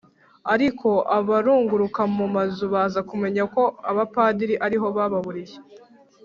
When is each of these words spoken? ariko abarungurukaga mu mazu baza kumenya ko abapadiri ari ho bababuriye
ariko 0.53 0.89
abarungurukaga 1.17 2.09
mu 2.17 2.25
mazu 2.35 2.65
baza 2.73 2.99
kumenya 3.09 3.43
ko 3.53 3.63
abapadiri 3.89 4.55
ari 4.65 4.77
ho 4.81 4.87
bababuriye 4.97 5.57